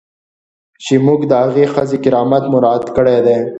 [0.83, 3.39] چې موږ د هغې ښځې کرامت مراعات کړی دی.